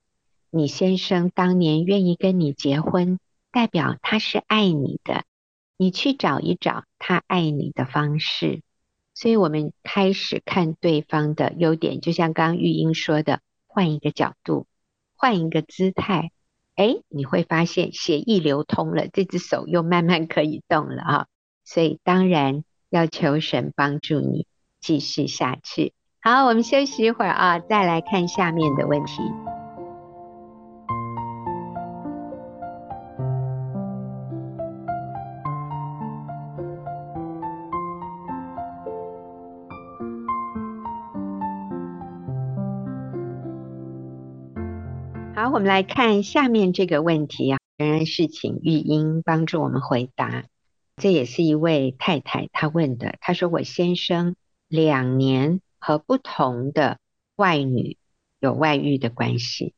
[0.50, 3.18] 你先生当年愿意跟你结婚，
[3.52, 5.24] 代表他是爱你的。
[5.76, 8.62] 你去找一找他爱你的方式。
[9.14, 14.66] 所以我们开始看对方的优点，就像刚玉英说的，换一个角度，
[15.16, 16.32] 换一个姿态，
[16.74, 21.26] 哎，你会发现血液流通了，这只手又慢慢可以动了啊！
[21.64, 24.46] 所以当然要求神帮助你
[24.80, 25.94] 继续下去。
[26.20, 29.22] 好，我们休息一会儿啊，再来看下面的问题。
[45.46, 50.46] 好，我们来看下面这个问题啊，仍然是请玉英帮助我们回答。
[50.96, 54.34] 这也是一位太太她问的，她说：“我先生
[54.66, 56.98] 两年和不同的
[57.36, 57.96] 外女
[58.40, 59.72] 有外遇的关系，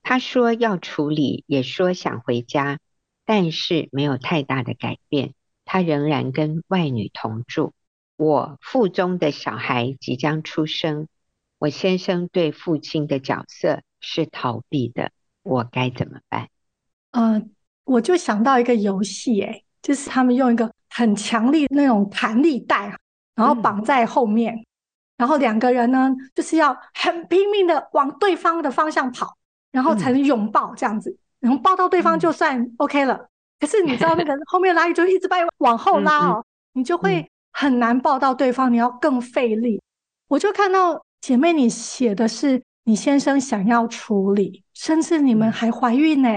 [0.00, 2.78] 他说要处理，也说想回家，
[3.24, 7.72] 但是没有太大的改变，他仍然跟外女同住。
[8.16, 11.08] 我腹中的小孩即将出生，
[11.58, 15.10] 我先生对父亲的角色是逃避的，
[15.42, 16.48] 我该怎么办？
[17.12, 17.42] 呃，
[17.84, 22.96] 我就想到一个游戏，哎，就是他们用一个很强力那种弹力带，
[23.34, 24.66] 然后绑在后面，嗯、
[25.18, 29.36] 然后两个人呢，就是要很拼命的往对方的方向跑，
[29.72, 33.14] 然后才能拥抱这样子，嗯、然后抱到对方就算 OK 了。
[33.14, 33.28] 嗯、
[33.60, 39.82] 可是你知道那个 后面拉力就一直把你往后拉哦，你就会很难抱到对方，你要更费力。
[40.28, 46.28] 我就看到姐妹你写的是你先生想要处理，甚至你们还怀孕呢。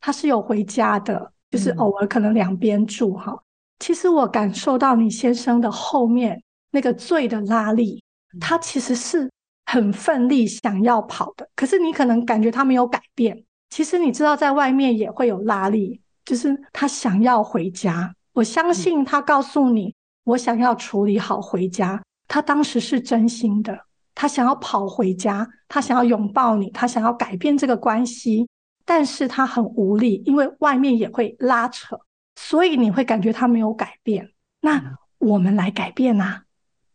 [0.00, 3.32] 他是有回家的，就是偶尔可能两边住哈。
[3.32, 3.40] 嗯、
[3.78, 8.02] 其实我感受到你先生的后面那个罪的拉力，
[8.40, 9.30] 他其实是
[9.66, 11.48] 很奋力想要跑的。
[11.56, 13.44] 可是你可能感觉他没有改变。
[13.70, 18.14] 其实你知道，在外面也会有拉力，就是他想要回家。
[18.34, 19.94] 我相信他告诉你，
[20.24, 22.02] 我想要处理好回家。
[22.28, 23.78] 他当时是真心的，
[24.14, 28.48] 他想要跑回家，他想要拥抱你，他想要改变这个关系。
[28.86, 31.98] 但是他很无力，因为外面也会拉扯，
[32.36, 34.30] 所以你会感觉他没有改变。
[34.60, 36.44] 那我们来改变啊！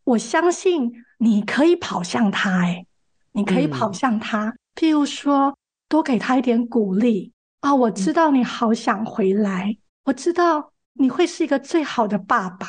[0.04, 2.86] 我相信你可以跑向他，哎，
[3.32, 4.56] 你可以跑向他。
[4.76, 7.74] 譬如说，多给他一点鼓励啊！
[7.74, 12.68] 我知道你好想回来，我知道你会是一个最好的爸爸。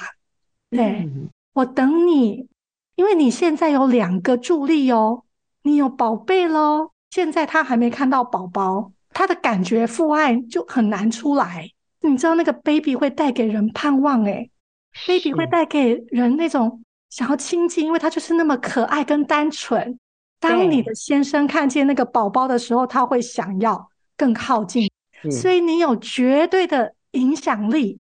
[0.71, 1.07] 对，
[1.53, 2.49] 我等你，
[3.01, 5.25] 因为你现在有两个助力哦，
[5.63, 6.91] 你有宝贝喽。
[7.09, 8.93] 现在他还没看到宝宝。
[9.09, 11.67] 他的感觉父爱就很难出来，
[12.03, 14.51] 你知道那个 baby 会带给人盼望诶
[15.07, 19.99] ，baby 会带给人那种想要亲近，因为他就是那么可爱跟单纯。
[20.39, 24.91] 当你的先生看见那个宝宝的时候，他会想要更靠近，
[25.33, 27.99] 所以你有绝对的影响力。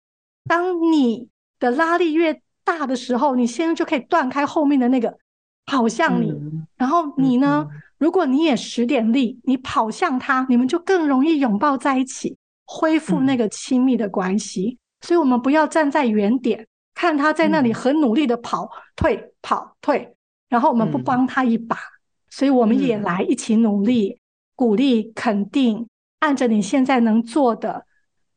[0.47, 1.29] 当你
[1.59, 5.17] 的拉力越大的时候，你先生就可以断开后面的那个
[5.65, 6.33] 跑向你，
[6.77, 7.67] 然后你呢？
[7.99, 14.77] 如果你也使点力，你跑向他，你们就更容易拥抱在一起，恢复那个亲密的关系。
[14.77, 20.13] 嗯、所以，我们不要站在原点，看他在那里很努力的跑、退、跑、退，
[20.49, 21.77] 然后我们不帮他一把。
[21.77, 21.95] 嗯、
[22.29, 24.19] 所以，我们也来一起努力，嗯、
[24.57, 25.87] 鼓励、肯定，
[26.19, 27.85] 按着你现在能做的，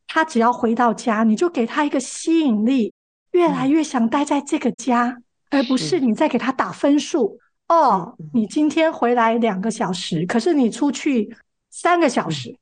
[0.07, 2.93] 他只要回到家，你就给他一个吸引力，
[3.37, 5.19] 越来越想待在这个家，
[5.51, 7.39] 嗯、而不是你在给他打分数。
[7.67, 11.37] 哦，你今天回来两个小时，可是你出去
[11.69, 12.57] 三个小时，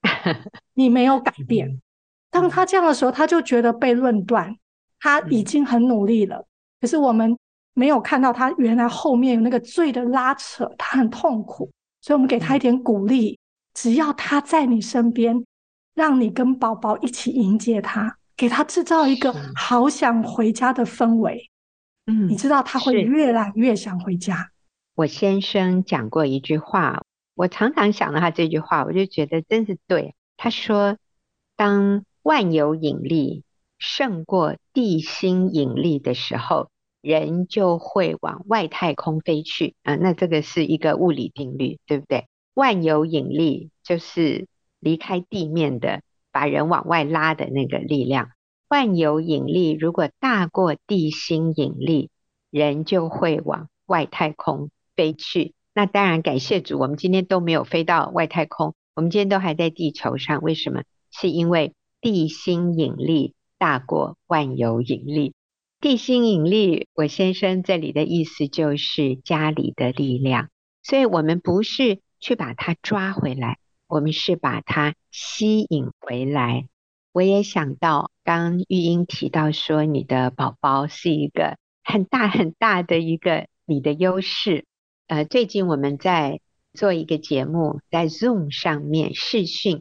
[0.72, 1.82] 你没有改变。
[2.30, 4.56] 当他这样的时候，他就觉得被论断，
[5.00, 6.46] 他已经很努力了，
[6.80, 7.36] 可是我们
[7.74, 13.38] 没有看到他原来后面有那个罪的拉扯，他很痛苦，所以我们给他一点鼓励，
[13.74, 15.44] 只要他在你身边，
[15.94, 21.50] 让你跟宝宝一起迎接他，给他制造一个好想回家的氛围。
[22.06, 24.50] 嗯，你知道他会越来越想回家。
[24.94, 27.02] 我先生讲过一句话，
[27.34, 30.14] 我常常想到他这句话，我就觉得真是对。
[30.36, 30.98] 他说
[31.56, 33.42] ：“当万有引力
[33.78, 36.70] 胜过地心引力的时候，
[37.00, 42.26] 人就会往外太空飞去。”啊，那这个是一个物理定律，对不对？
[42.54, 44.46] 万有引力就是
[44.80, 46.02] 离开地面的，
[46.36, 48.28] 把人往外拉的那个力量。
[48.68, 52.10] 万有引力如果大过地心引力，
[52.50, 55.54] 人就会往外太空飞去。
[55.72, 60.42] 那当然，感谢主，我们今天都没有飞到外太空，我们今天都还在地球上。
[60.42, 60.82] 为什么？
[61.10, 61.72] 是因为
[62.02, 65.32] 地心引力大过万有引力。
[65.80, 70.50] 地心引力，我先生这里的意思就是家里的力量，
[70.82, 73.56] 所以我们不是去把它抓回来，
[73.88, 76.68] 我们是把它吸引回来。
[77.10, 84.66] 我也想到，刚玉英提到说，你的宝宝是一个很大很大的一个你的优势。
[85.06, 86.40] 呃，最近我们在
[86.74, 89.80] 做一个节目，在 Zoom 上面视讯，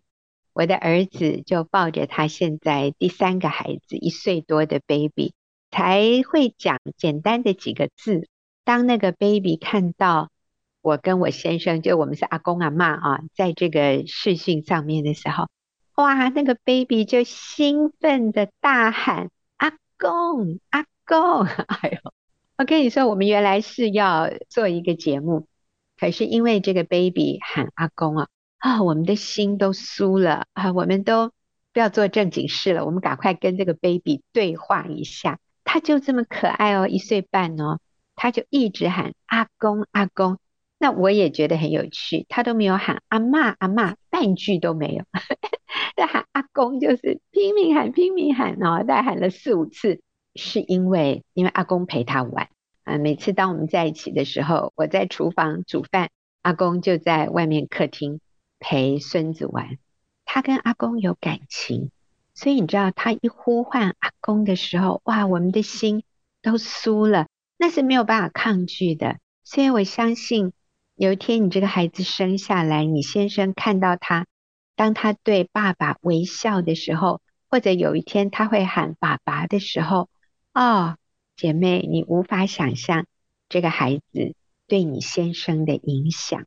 [0.54, 5.34] 我的儿子就抱着他现在第三个孩子一岁多的 baby，
[5.70, 8.30] 才会讲简单的几个字。
[8.64, 10.32] 当那个 baby 看到
[10.86, 15.50] 我跟我先生，就我们是阿公阿嬷啊，在这个视讯上面的时候。
[15.96, 21.42] 哇，那个 baby 就兴奋的大喊：“阿公，阿公！”
[21.82, 22.14] 哎呦，
[22.60, 25.48] 我跟你说，我们原来是要做一个节目，
[25.98, 28.28] 可是因为这个 baby 喊阿公啊，
[28.60, 31.32] 啊，我们的心都酥了啊，我们都
[31.74, 35.40] 不要做正经事了，我们赶快跟这个 baby 对话一下。
[35.64, 37.80] 他就这么可爱哦，一岁半哦，
[38.16, 40.38] 他就一直喊阿公，阿公。
[40.86, 45.04] 那我也觉得很有趣，他都没有喊阿嬷阿嬷，半句都没有。
[45.98, 50.04] 在喊阿公就是拼命喊拼命喊哦，大概喊了四五次，
[50.36, 52.50] 是因为因为阿公陪他玩
[52.84, 53.00] 啊。
[53.00, 56.12] 每次当我们在一起的时候，我在厨房煮饭，
[56.44, 58.20] 阿公就在外面客厅
[58.60, 59.80] 陪孙子玩。
[60.24, 61.90] 他跟阿公有感情，
[62.36, 66.04] 所以你知道，他一呼唤阿公的时候，哇，我们的心
[66.44, 67.26] 都酥了，
[67.58, 69.18] 那是没有办法抗拒的。
[69.44, 70.54] 所以我相信，
[70.98, 74.28] 有一天你这个孩子生下来，你先生看到他，
[74.78, 80.08] 当他对爸爸微笑的时候，或者有一天他会喊爸爸的时候，
[80.54, 80.96] 哦，
[81.36, 83.08] 姐妹，你无法想象
[83.50, 84.36] 这个孩子
[84.68, 86.46] 对你先生的影响。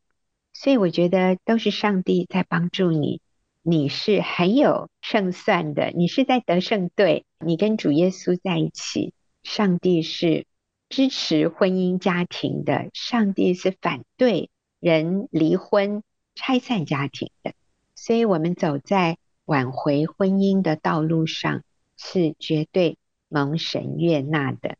[0.54, 3.20] 所以我觉得都是上帝在帮助你。
[3.62, 10.46] 你是很有胜算的，你是在得胜队，你跟主耶稣在一起，上帝是
[10.88, 16.02] 支持婚姻家庭的，上帝是反对人离婚
[16.34, 17.52] 拆散家庭的，
[17.94, 21.62] 所以我们走在挽回婚姻的道路上
[21.96, 22.96] 是绝对
[23.28, 24.76] 蒙神悦纳的。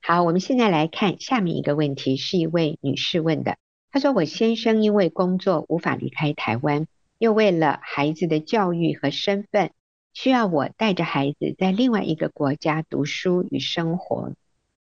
[0.00, 3.56] 好，我们现在来看下面一个问题，是一位女士问的，
[3.90, 6.86] 她说：“我先生因为工作无法离开台湾。”
[7.18, 9.70] 又为了孩子的教育和身份，
[10.12, 14.32] 需要我带着孩子在另外一个国家读书与生活。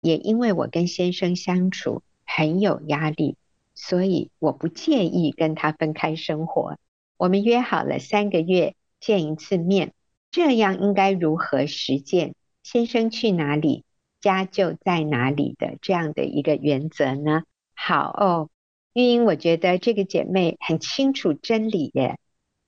[0.02, 3.38] 也因为我跟先生相处很有压力，
[3.76, 6.78] 所以我不介意跟他分开生活。
[7.18, 9.94] 我们约好了三个月见一次面，
[10.32, 12.34] 这样应该如何实践
[12.64, 13.84] “先生去哪里，
[14.20, 17.44] 家就在哪里”的这样的一个原则呢？
[17.76, 18.50] 好哦，
[18.94, 22.18] 玉英，我觉得这个姐妹很清楚真理耶。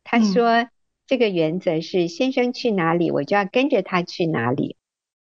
[0.03, 0.67] 她说
[1.07, 4.75] ：“这个原则是先生去哪里，我就要跟着他去哪里，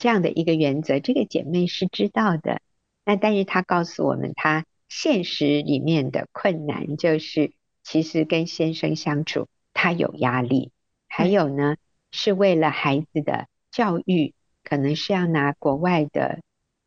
[0.02, 0.98] 这样的一个原则。
[0.98, 2.60] 这个姐妹是知道的。
[3.04, 7.52] 那但是她告诉我们，她现实里面的困难就是，
[7.84, 10.72] 其实跟先生相处，她有压力。
[11.06, 11.76] 还有呢，
[12.10, 14.34] 是为了孩子的教育，
[14.64, 16.40] 可能是要拿国外的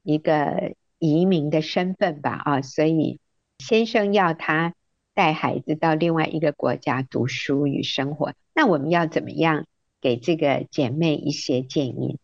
[0.04, 3.22] 一个移民的身份吧，啊，所以
[3.60, 4.76] 先生要她。”
[5.16, 9.66] 带孩子到另外一个国家读书与生活，那我们要怎么样
[10.02, 12.20] 给这个姐妹一些建议？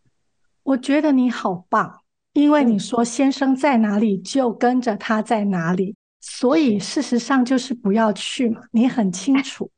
[0.63, 2.01] 我觉得你好棒，
[2.33, 8.61] 因为你说先生在哪里就跟着他在哪里，所以事实上就是不要去嘛。
[8.71, 9.69] 你很清 楚，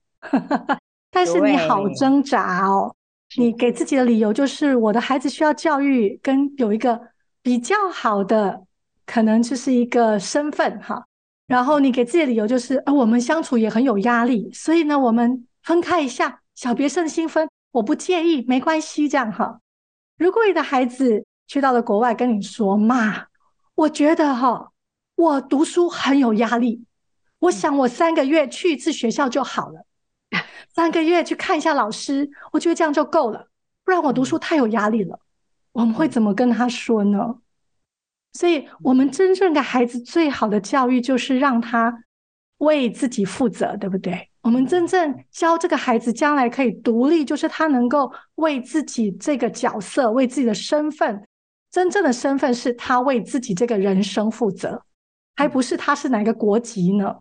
[1.09, 2.93] 但是你好挣扎哦。
[3.35, 7.01] 你给自己的理由就是我的孩子需要教育，跟有一个
[7.41, 8.61] 比较好的，
[9.07, 11.03] 可能就是一个身份哈。
[11.47, 19.59] 然后你给自己的理由就是，呃，我们相处也很有压力，所以呢，我们分开一下，小别胜新婚，我不介意，没关系，这样哈。
[20.17, 23.25] 如果你的孩子去到了国外跟你说，妈，
[23.75, 24.71] 我觉得哈，
[25.15, 26.85] 我读书很有压力，
[27.39, 29.85] 我想我三个月去一次学校就好了，
[30.73, 33.47] 三个月去看一下老师，我觉得这样就够了，
[33.83, 35.19] 不然我读书太有压力了。
[35.71, 37.39] 我们会怎么跟他说呢？
[38.33, 42.03] 所以，我们真正给孩子最好的教育，就是让他
[42.57, 44.29] 为自己负责，对不对？
[44.43, 51.25] 我们真正教这个孩子将来可以独立，就是他能够为自己这个角色、为自己的身份，
[51.71, 54.83] 真正的身份是他为自己这个人生负责，
[55.37, 57.15] 还不是他是哪个国籍呢？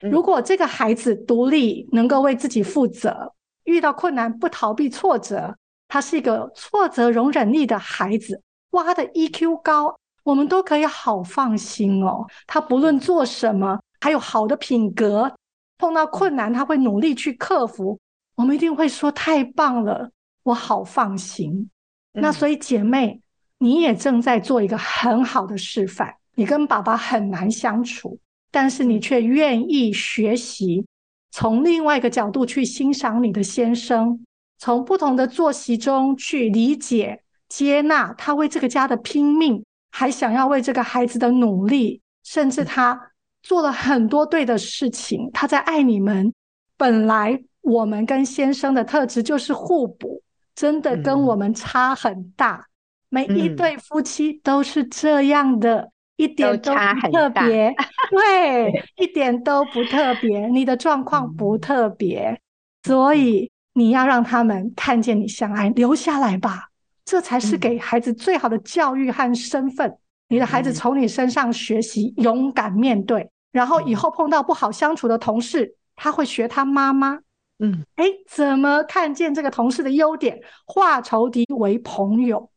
[0.00, 5.56] 如果这个孩子独立，能够为自己负责，遇到困难不逃避挫折，
[5.88, 9.96] 他是一个挫折容忍力的孩子，哇，他的 EQ 高。
[10.22, 12.24] 我们都可以好放心哦。
[12.46, 15.32] 他不论做什么，还有好的品格，
[15.80, 17.98] 碰到困难他会努力去克服。
[18.36, 20.10] 我们一定会说太棒了，
[20.42, 21.70] 我好放心。
[22.12, 22.20] 嗯。
[22.20, 23.20] 那所以姐妹，
[23.58, 26.14] 你也正在做一个很好的示范。
[26.34, 28.18] 你跟爸爸很难相处，
[28.50, 30.86] 但是你却愿意学习，
[31.30, 34.24] 从另外一个角度去欣赏你的先生，
[34.58, 39.64] 从不同的作息中去理解、接纳他为这个家的拼命。
[39.92, 43.09] 还想要为这个孩子的努力，甚至他
[43.42, 45.30] 做了很多对的事情。
[45.32, 46.32] 他在爱你们。
[46.76, 50.22] 本来我们跟先生的特质就是互补，
[50.54, 52.64] 真的跟我们差很大。
[53.10, 57.74] 每一对夫妻都是这样的，一点都不特别。
[58.10, 60.48] 对，一点都不特别。
[60.48, 62.40] 你的状况不特别，
[62.84, 66.68] 所以你要让他们看见你相爱，留下来吧。
[67.04, 69.98] 这才是给孩子最好的教育和身份。
[70.30, 77.18] 你的孩子从你身上学习勇敢面对，然后以后碰到不好相处的同事，他会学他妈妈。
[77.58, 82.48] 嗯，哎，怎么看见这个同事的优点，化仇敌为朋友？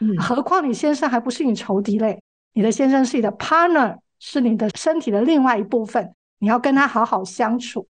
[0.00, 7.88] 嗯，何况你先生还不是你仇敌嘞，你的先生是你的 partner，是你的身体的另外一部分，你要跟他好好相处，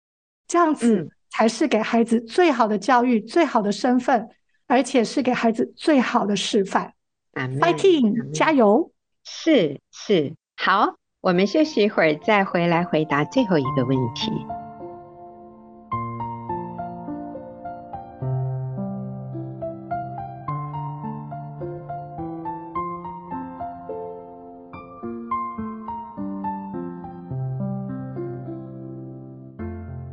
[0.47, 4.29] 这样子才是给孩子最好的教育、最好的身份，
[4.67, 6.93] 而且是给孩子最好的示范。
[7.33, 8.91] Fighting，加油！
[9.27, 14.31] 是是，好，我们休息一会儿，再回来回答最后一个问题。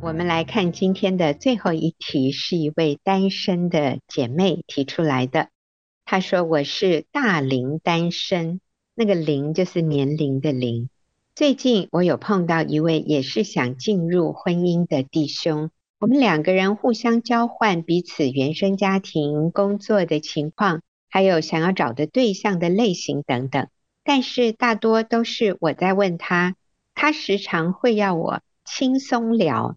[0.01, 5.49] 我们来看今天的最后一题，是一位单身的姐妹提出来的。
[6.03, 8.59] 她说：“我是大龄单身，
[8.95, 10.89] 那个龄就是年龄的龄。
[11.35, 23.67] 最近我有碰到一位也是想进入婚姻的弟兄，我们两个人互相交换彼此原生家庭、工作的情况，还有想要找的对象的类型等等。
[24.03, 26.55] 但是大多都是我在问他，
[26.93, 29.75] 他时常会要我轻松聊。”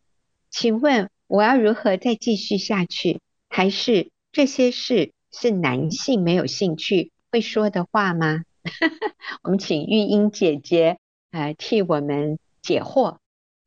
[0.50, 3.20] 请问我要如何再继续下去？
[3.48, 8.42] 还是这些事是男性没有兴趣会说的话吗？
[9.42, 10.98] 我们请玉英姐姐
[11.30, 13.16] 来替我们解惑。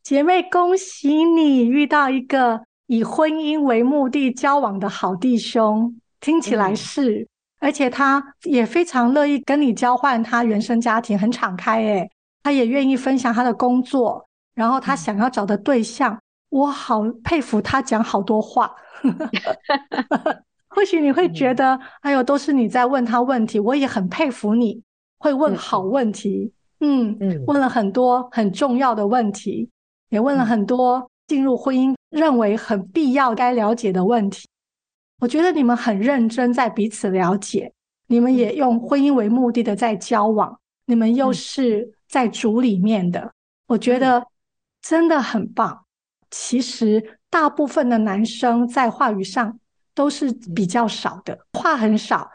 [0.03, 7.27] 姐妹，恭喜你遇到一个以婚姻为目的交往的好弟兄，听起来是，嗯、
[7.59, 12.09] 而且他也非常乐意跟你交换他原生家庭，很敞开诶，
[12.43, 16.13] 他也愿意分享他的工作，然后他想要找的对象。
[16.13, 18.73] 嗯我好佩服他讲好多话
[20.67, 23.59] 或许你会觉得，嗯、哎呦，都是你在问他问题。
[23.59, 24.81] 我也很佩服你
[25.19, 29.69] 会问好问题，嗯问了很多很重要的问题，
[30.09, 34.47] 也问了很多进入婚姻认为很必要该了解的问题。
[35.21, 37.71] 我觉得你们很认真在彼此了解，
[38.07, 43.33] 你们也用婚姻为目的的在交往，你们又是在主里面的，
[43.67, 44.25] 我觉得
[44.81, 45.85] 真的很棒。
[46.31, 49.59] 其实，大部分的男生在话语上
[49.93, 52.29] 都是比较少的，话很少。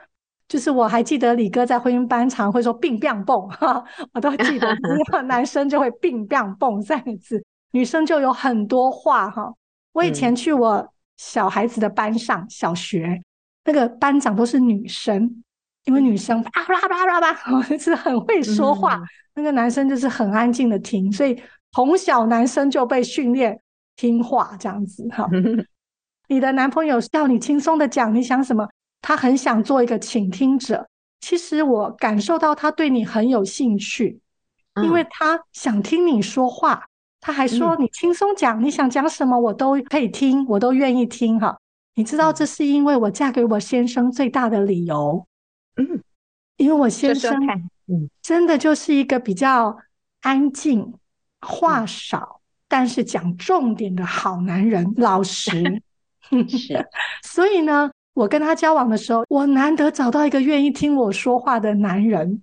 [0.54, 3.82] 就是我还记得李哥在婚姻班常会说“病变蹦”，哈，
[4.14, 4.72] 我都记得。
[5.26, 9.52] 男生就会“病变蹦”三个字，女生就有很多话哈。
[9.94, 13.20] 我以前去我小孩子的班上，小学
[13.64, 15.42] 那个班长都是女生，
[15.86, 19.02] 因为女生啊啦啦啦啦， 就是很会说话，
[19.34, 21.36] 那个男生就是很安静的听，所以
[21.72, 23.60] 从小男生就被训练。
[23.96, 25.24] 听话这样子哈，
[26.26, 28.68] 你的男朋友叫你轻松的讲你想什么，
[29.06, 30.88] 他很想做一个倾听者。
[31.20, 34.18] 其实我感受到他对你很有兴趣，
[34.82, 36.86] 因为他想听你说话。
[37.20, 41.58] 他还说你轻松讲，你想讲什么我都可以听，我都愿意听哈。
[41.96, 45.26] 你知道这是因为我嫁给我先生最大的理由，
[45.76, 46.02] 嗯，
[46.56, 47.46] 因为我先生
[47.86, 49.76] 嗯真的就是一个比较
[50.22, 50.94] 安静，
[51.42, 52.40] 话少。
[52.66, 55.82] 但是讲重点的好男人，老实，
[56.48, 56.88] 是。
[57.22, 62.42] 所以呢，我跟他交往的时候，我难得找到一个愿意听我说话的男人。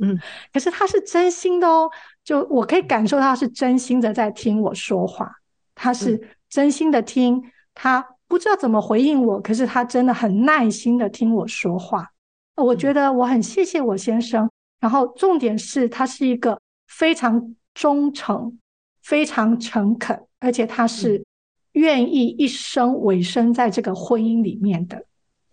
[0.00, 0.18] 嗯，
[0.52, 1.90] 可是他是真心的哦，
[2.24, 5.30] 就我可以感受到他是真心的在听我说话，
[5.74, 7.42] 他是真心的听，
[7.74, 12.08] 他不知道怎么回应我，可是他真的很耐心的听我说话。
[12.56, 14.50] 我觉得我很谢谢我先生，
[14.80, 18.58] 然后重点是他是一个非常忠诚。
[19.00, 21.24] 非常诚恳，而且他是
[21.72, 25.02] 愿意一生委身在这个婚姻里面的，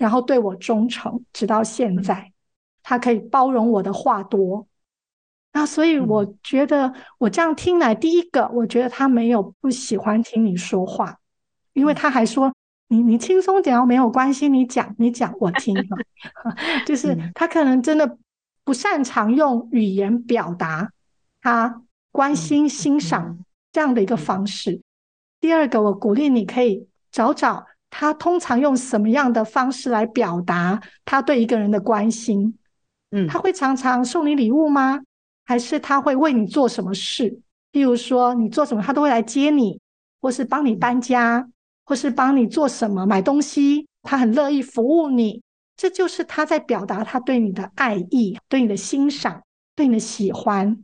[0.05, 2.31] 然后对我忠诚，直到现在，
[2.83, 4.67] 他可以包容我的话多。
[5.51, 11.17] 那所以我觉得我这样听来，第一个，我觉得他没有不喜欢听你说话，
[11.73, 12.53] 因为他还说
[12.89, 15.75] 你你轻松点哦，没有关系，你讲你讲我听，
[16.85, 18.19] 就是他可能真的
[18.63, 20.91] 不擅长用语言表达
[21.41, 21.81] 他
[22.11, 23.39] 关心、欣赏
[23.71, 24.79] 这样的一个方式。
[25.41, 27.65] 第二个，我鼓励你可以找找
[27.97, 32.53] 他通常用什么样的方式来表达他对一个人的关心。
[33.11, 34.99] 嗯，他会常常送你礼物吗？
[35.45, 37.39] 还是他会为你做什么事？
[37.71, 39.79] 例如说，你做什么，他都会来接你，
[40.19, 41.47] 或是帮你搬家，
[41.85, 45.41] 或是帮你做什么买东西，他很乐意服务你。
[45.77, 49.41] 这就是他在表达他对你的爱意、对你的欣赏、
[49.73, 50.83] 对你的喜欢。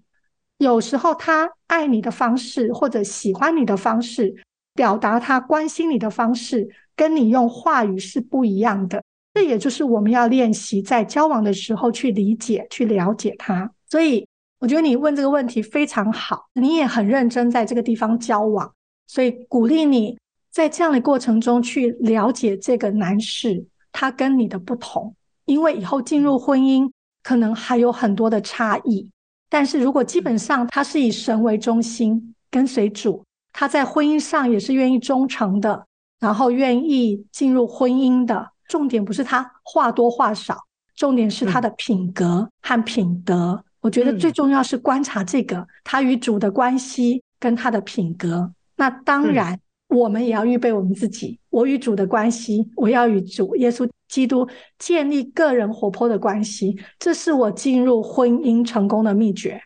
[0.59, 4.34] 有时候他爱你的方式，或者喜欢你的方式，
[4.74, 9.04] 表达他关心你的方式，跟你用话语是不一样的。
[9.34, 13.72] 这也就是我们要练习在交往的时候去理解、去了解他。
[13.89, 14.28] 所以
[14.60, 18.74] 我觉得你问这个问题非常好，你也很认真在这个地方交往，
[19.08, 20.18] 所以鼓励你
[20.52, 25.16] 在这样的过程中去了解这个男士，他跟你的不同，
[25.46, 26.92] 因为以后进入婚姻
[27.24, 29.10] 可能还有很多的差异。
[29.50, 35.86] 但是如果基本上他是以神为中心，跟随主，他在婚姻上也是愿意忠诚的，
[36.22, 38.51] 然后愿意进入婚姻的。
[38.69, 40.57] 重点不是他话多话少，
[40.95, 43.51] 重点是他的品格和品德。
[43.51, 48.53] 嗯、我觉得最重要是观察这个、嗯、他与主的关系跟他的品格。
[48.78, 49.59] 那当然，
[49.89, 51.38] 我们也要预备我们自己。
[51.49, 54.47] 我与主的关系，我要与主耶稣基督
[54.80, 59.61] 建立个人活泼的关系，这是我进入婚姻成功的秘诀。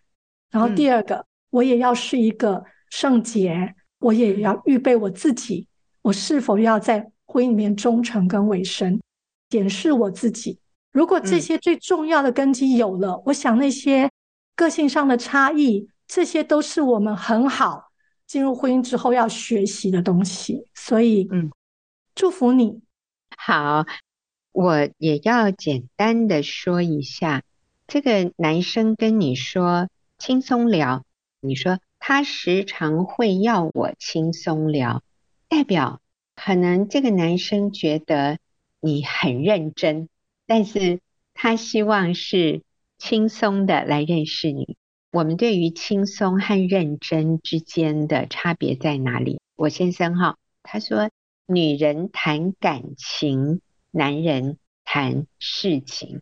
[0.50, 5.68] 然后第二个，嗯、我也要是一个圣洁，我也要预备我自己，
[6.06, 9.02] 我是否要在婚姻里面忠诚跟委身，
[9.50, 10.60] 检视我自己。
[10.92, 14.08] 如果这些最重要的根基有了，嗯、我想那些
[14.56, 17.90] 个性上的差异，这些都是我们很好
[18.28, 20.68] 进入婚姻之后要学习的东西。
[20.76, 21.50] 所以，嗯，
[22.14, 22.82] 祝福你。
[23.36, 23.84] 好，
[24.52, 27.42] 我也要简单的说一下，
[27.88, 29.90] 这个男生跟你说
[30.20, 31.04] 轻松聊，
[31.42, 35.02] 你说他时常会要我轻松聊，
[35.48, 36.02] 代表。
[36.36, 38.40] 可能这个男生觉得
[38.82, 40.10] 你很认真，
[40.46, 41.00] 但是
[41.34, 42.62] 他希望是
[42.98, 44.76] 轻松的来认识你。
[45.12, 49.40] 我们对于轻松和认真之间的差别在哪里？
[49.56, 51.10] 我先生哈，他说
[51.48, 56.22] 女人谈感情，男人谈事情。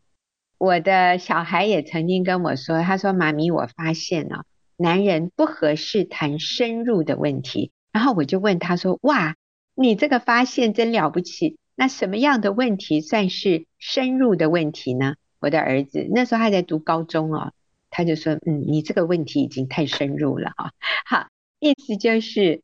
[0.60, 4.46] 我的小孩也曾经跟我说，他说妈咪，我发现了
[4.78, 7.73] 男人不合适谈深入的问题。
[7.94, 9.36] 然后我就问他说，哇。
[9.76, 11.58] 你这个发现真了不起。
[11.74, 15.16] 那什么样的问题算是深入的问题呢？
[15.40, 17.54] 我的儿子那时候还在读高中哦，
[17.90, 20.70] 他就说：“嗯，你这个问题已经太深入了啊。
[21.10, 21.28] ”好，
[21.60, 22.62] 意思就是，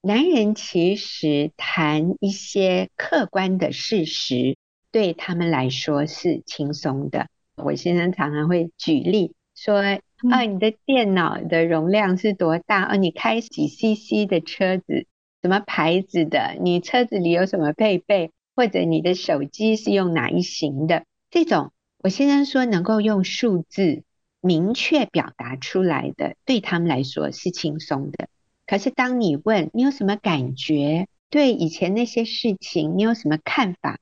[0.00, 4.56] 男人其实谈一些客观的事实，
[4.92, 7.26] 对他们来说是轻松的。
[7.56, 9.82] 我先生常常会举例说
[10.30, 12.84] ：“啊，你的电脑的容量是多大？
[12.84, 15.06] 哦，你开几 CC 的车子？”
[15.42, 16.56] 什么牌子的？
[16.60, 18.32] 你车子里有什么配备？
[18.56, 21.04] 或者你的手机是用哪一型的？
[21.30, 24.04] 这种我先生说能够用数字
[24.40, 28.28] 明确表达出来的，对他们来说是轻松的。
[28.66, 33.98] 可是当你问你有什么感觉，对以前那些事情你有什么看法？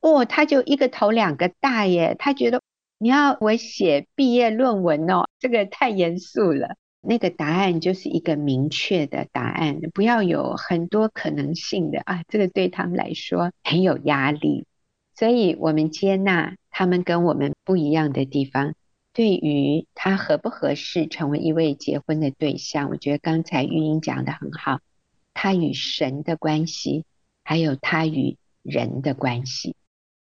[0.00, 2.60] 哦，他就一个头两个大耶，他觉得
[2.98, 6.76] 你要我写毕业论文哦，这个太严肃了。
[7.08, 14.66] 那个答案就是一个明确的答案，不要有很多可能性的啊，这个对他们来说很有压力。
[15.14, 18.74] 所以，我们接纳他们跟我们不一样的地方。
[19.12, 24.80] 对于他合不合适成为一位结婚的对象，我觉得刚才玉英讲的很好，
[25.32, 27.04] 他与神的关系，
[27.44, 29.76] 还有他与人的关系。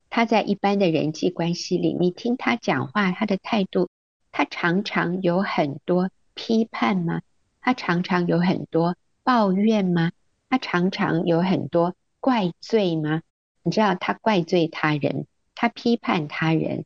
[0.10, 3.90] 他在一般的人际关系里，你听他讲话，他的态度，
[4.32, 6.10] 他常常有很多。
[6.40, 7.24] 批判吗？
[7.62, 10.12] 他常常有很多抱怨吗？
[10.52, 13.24] 他常常有很多怪罪吗？
[13.64, 16.86] 你知道他怪罪他人，他批判他人，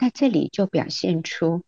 [0.00, 1.62] 那这里就表现出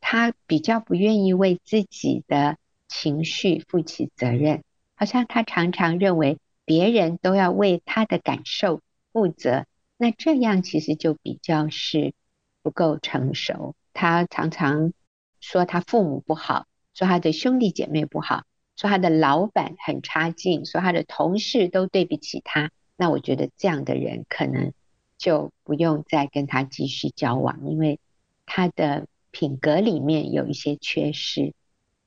[0.00, 4.62] 他比较不愿意为自己的情绪负起责任，
[4.94, 8.80] 好像他常常认为别人都要为他的感受
[9.12, 9.66] 负责。
[9.96, 12.14] 那这样其实就比较是
[12.62, 13.74] 不够成熟。
[13.92, 14.92] 他常常
[15.40, 16.66] 说他父母不好。
[16.94, 18.44] 说他的兄弟姐妹不好，
[18.74, 22.70] 说他的老板很差劲，说他的同事都对不起他。
[22.96, 24.72] 那我觉得这样的人可能
[25.18, 28.00] 就不用再跟他继续交往，因为
[28.46, 31.52] 他的品格里面有一些缺失。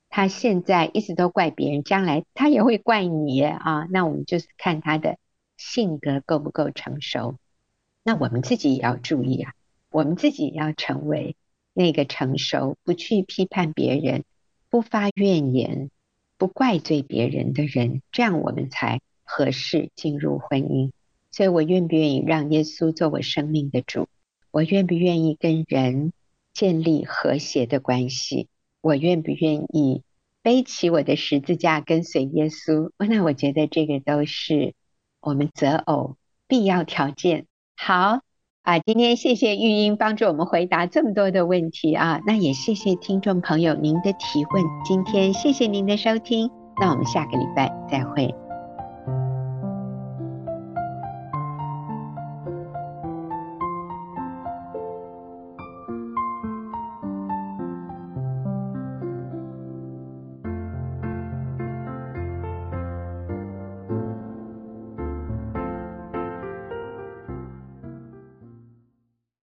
[0.08, 3.86] 他现在一直都怪别人，将来他也会怪你啊。
[3.90, 5.18] 那我们就是看他的
[5.56, 7.36] 性格够不够成熟。
[8.10, 9.52] 那我们自己也要注意啊，
[9.92, 11.36] 我们自己也要成为
[11.72, 14.24] 那个成熟，不去批判别人。
[14.68, 15.92] 不发怨言，
[16.36, 20.90] 不怪罪别人的人，这样我们才合适进入婚姻。
[21.30, 24.08] 所以我愿不愿意让耶稣做我生命的主？
[24.50, 26.12] 我愿不愿意跟人
[26.52, 28.48] 建立和谐的关系？
[28.80, 30.02] 我愿不愿意
[30.42, 32.90] 背起我的十字架跟随耶稣？
[32.98, 34.74] 那我觉得这个都是
[35.20, 36.16] 我们择偶
[36.48, 37.46] 必要条件。
[37.82, 38.20] 好。
[38.62, 44.62] 啊，今天谢谢玉英帮助我们回答这么多的问题啊，那也谢谢听众朋友您的提问。
[44.84, 48.49] 今天谢谢您的收听，那我们下个礼拜再会。